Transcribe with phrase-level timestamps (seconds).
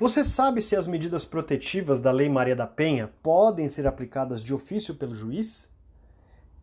[0.00, 4.54] Você sabe se as medidas protetivas da Lei Maria da Penha podem ser aplicadas de
[4.54, 5.68] ofício pelo juiz?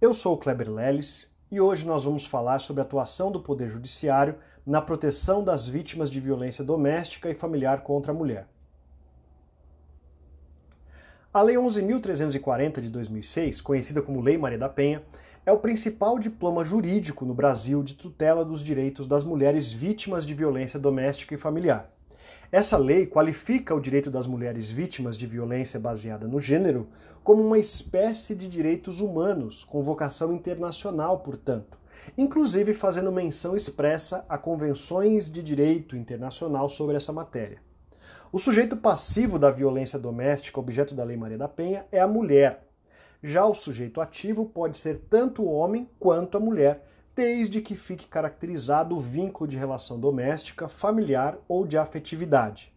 [0.00, 3.70] Eu sou o Kleber Leles e hoje nós vamos falar sobre a atuação do Poder
[3.70, 4.34] Judiciário
[4.66, 8.48] na proteção das vítimas de violência doméstica e familiar contra a mulher.
[11.32, 15.04] A Lei 11.340 de 2006, conhecida como Lei Maria da Penha,
[15.46, 20.34] é o principal diploma jurídico no Brasil de tutela dos direitos das mulheres vítimas de
[20.34, 21.92] violência doméstica e familiar.
[22.52, 26.88] Essa lei qualifica o direito das mulheres vítimas de violência baseada no gênero
[27.22, 31.78] como uma espécie de direitos humanos, com vocação internacional, portanto,
[32.18, 37.62] inclusive fazendo menção expressa a convenções de direito internacional sobre essa matéria.
[38.32, 42.66] O sujeito passivo da violência doméstica, objeto da Lei Maria da Penha, é a mulher.
[43.22, 48.06] Já o sujeito ativo pode ser tanto o homem quanto a mulher, desde que fique
[48.06, 52.72] caracterizado o vínculo de relação doméstica, familiar ou de afetividade.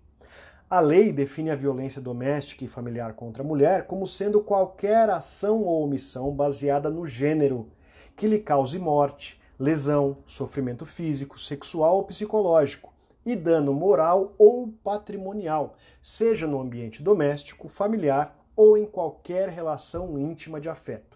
[0.70, 5.64] A lei define a violência doméstica e familiar contra a mulher como sendo qualquer ação
[5.64, 7.70] ou omissão baseada no gênero
[8.16, 12.92] que lhe cause morte, lesão, sofrimento físico, sexual ou psicológico
[13.26, 20.60] e dano moral ou patrimonial, seja no ambiente doméstico, familiar ou em qualquer relação íntima
[20.60, 21.13] de afeto.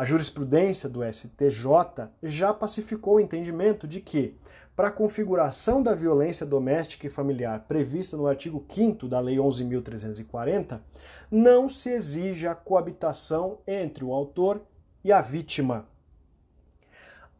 [0.00, 4.34] A jurisprudência do STJ já pacificou o entendimento de que,
[4.74, 10.80] para a configuração da violência doméstica e familiar prevista no artigo 5 da Lei 11.340,
[11.30, 14.62] não se exige a coabitação entre o autor
[15.04, 15.86] e a vítima.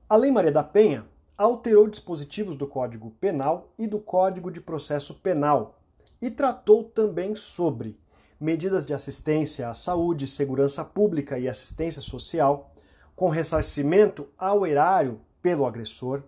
[0.07, 1.07] A Lei Maria da Penha
[1.39, 5.81] alterou dispositivos do Código Penal e do Código de Processo Penal
[6.21, 7.99] e tratou também sobre
[8.41, 12.75] medidas de assistência à saúde, segurança pública e assistência social,
[13.15, 16.23] com ressarcimento ao erário pelo agressor,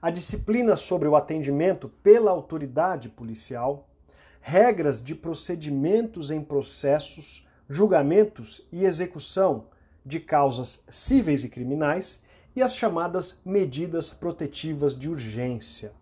[0.00, 3.86] a disciplina sobre o atendimento pela autoridade policial,
[4.40, 9.66] regras de procedimentos em processos, julgamentos e execução
[10.04, 12.22] de causas cíveis e criminais
[12.56, 15.92] e as chamadas medidas protetivas de urgência.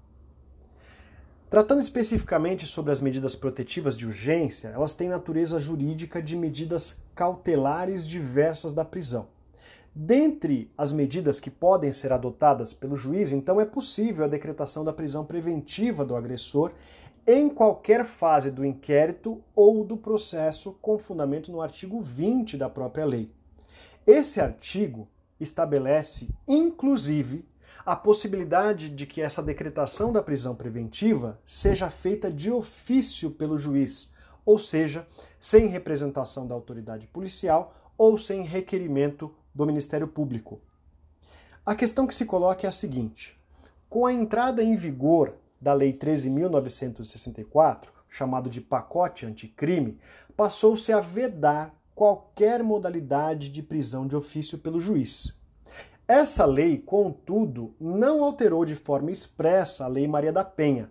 [1.50, 8.06] Tratando especificamente sobre as medidas protetivas de urgência, elas têm natureza jurídica de medidas cautelares
[8.06, 9.28] diversas da prisão.
[9.94, 14.92] Dentre as medidas que podem ser adotadas pelo juiz, então é possível a decretação da
[14.92, 16.70] prisão preventiva do agressor
[17.26, 23.06] em qualquer fase do inquérito ou do processo, com fundamento no artigo 20 da própria
[23.06, 23.32] lei.
[24.06, 25.08] Esse artigo
[25.40, 27.47] estabelece, inclusive,
[27.88, 34.10] a possibilidade de que essa decretação da prisão preventiva seja feita de ofício pelo juiz,
[34.44, 35.06] ou seja,
[35.40, 40.60] sem representação da autoridade policial ou sem requerimento do Ministério Público.
[41.64, 43.40] A questão que se coloca é a seguinte:
[43.88, 49.98] com a entrada em vigor da Lei 13.964, chamado de pacote anticrime,
[50.36, 55.38] passou-se a vedar qualquer modalidade de prisão de ofício pelo juiz.
[56.08, 60.90] Essa lei, contudo, não alterou de forma expressa a Lei Maria da Penha,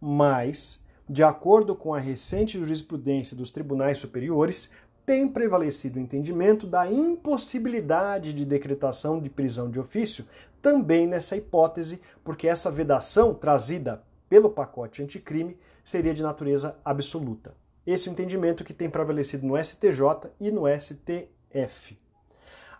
[0.00, 4.70] mas, de acordo com a recente jurisprudência dos tribunais superiores,
[5.04, 10.26] tem prevalecido o entendimento da impossibilidade de decretação de prisão de ofício
[10.62, 17.52] também nessa hipótese, porque essa vedação trazida pelo pacote anticrime seria de natureza absoluta.
[17.84, 22.00] Esse é o entendimento que tem prevalecido no STJ e no STF.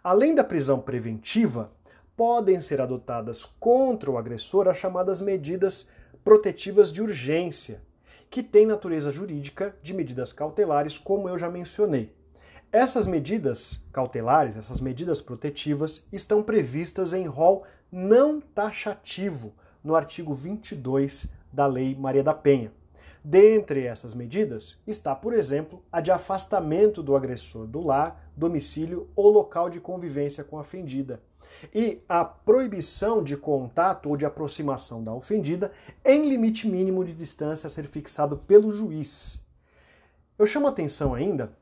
[0.02, 1.70] Além da prisão preventiva,
[2.16, 5.88] podem ser adotadas contra o agressor as chamadas medidas
[6.24, 7.80] protetivas de urgência,
[8.28, 12.12] que têm natureza jurídica de medidas cautelares, como eu já mencionei.
[12.72, 19.52] Essas medidas cautelares, essas medidas protetivas, estão previstas em rol não taxativo
[19.84, 22.72] no artigo 22 da Lei Maria da Penha.
[23.22, 29.30] Dentre essas medidas está, por exemplo, a de afastamento do agressor do lar, domicílio ou
[29.30, 31.20] local de convivência com a ofendida,
[31.72, 35.72] e a proibição de contato ou de aproximação da ofendida
[36.04, 39.44] em limite mínimo de distância a ser fixado pelo juiz.
[40.38, 41.52] Eu chamo atenção ainda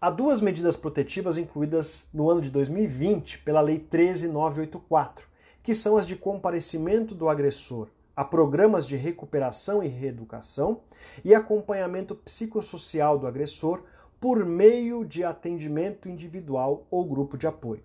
[0.00, 5.26] a duas medidas protetivas incluídas no ano de 2020 pela Lei 13984,
[5.62, 7.88] que são as de comparecimento do agressor
[8.20, 10.82] a programas de recuperação e reeducação
[11.24, 13.82] e acompanhamento psicossocial do agressor
[14.20, 17.82] por meio de atendimento individual ou grupo de apoio.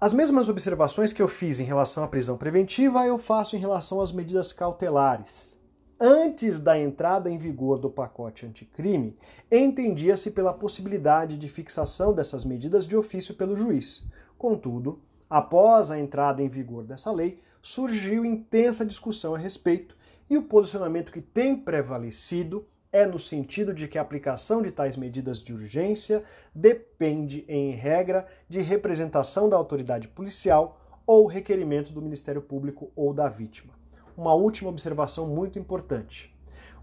[0.00, 4.00] As mesmas observações que eu fiz em relação à prisão preventiva, eu faço em relação
[4.00, 5.54] às medidas cautelares.
[6.00, 9.18] Antes da entrada em vigor do pacote anticrime,
[9.52, 14.08] entendia-se pela possibilidade de fixação dessas medidas de ofício pelo juiz.
[14.38, 19.94] Contudo, após a entrada em vigor dessa lei, surgiu intensa discussão a respeito
[20.30, 24.96] E o posicionamento que tem prevalecido é no sentido de que a aplicação de tais
[24.96, 32.42] medidas de urgência depende, em regra, de representação da autoridade policial ou requerimento do Ministério
[32.42, 33.72] Público ou da vítima.
[34.16, 36.36] Uma última observação muito importante.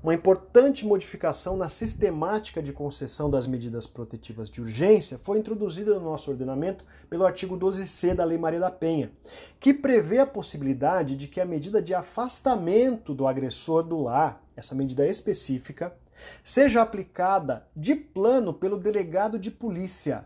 [0.03, 6.05] Uma importante modificação na sistemática de concessão das medidas protetivas de urgência foi introduzida no
[6.05, 9.11] nosso ordenamento pelo artigo 12C da Lei Maria da Penha,
[9.59, 14.75] que prevê a possibilidade de que a medida de afastamento do agressor do lar, essa
[14.75, 15.95] medida específica,
[16.43, 20.25] seja aplicada de plano pelo delegado de polícia,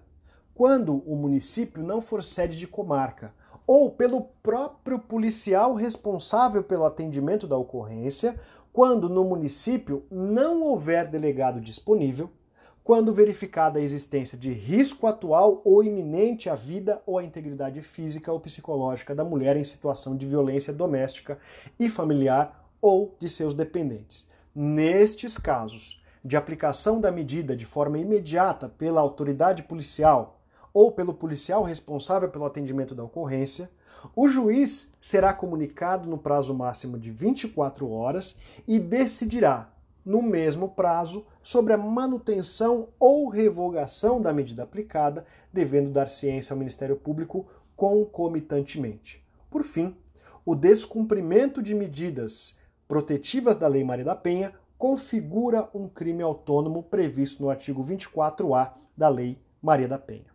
[0.53, 3.33] quando o município não for sede de comarca,
[3.65, 8.37] ou pelo próprio policial responsável pelo atendimento da ocorrência,
[8.73, 12.29] quando no município não houver delegado disponível,
[12.83, 18.31] quando verificada a existência de risco atual ou iminente à vida ou à integridade física
[18.31, 21.37] ou psicológica da mulher em situação de violência doméstica
[21.79, 24.29] e familiar ou de seus dependentes.
[24.53, 30.39] Nestes casos, de aplicação da medida de forma imediata pela autoridade policial
[30.73, 33.69] ou pelo policial responsável pelo atendimento da ocorrência,
[34.15, 38.35] o juiz será comunicado no prazo máximo de 24 horas
[38.67, 39.69] e decidirá,
[40.05, 46.59] no mesmo prazo, sobre a manutenção ou revogação da medida aplicada, devendo dar ciência ao
[46.59, 47.45] Ministério Público
[47.75, 49.23] concomitantemente.
[49.49, 49.95] Por fim,
[50.45, 52.57] o descumprimento de medidas
[52.87, 59.07] protetivas da Lei Maria da Penha configura um crime autônomo previsto no artigo 24A da
[59.09, 60.30] Lei Maria da Penha.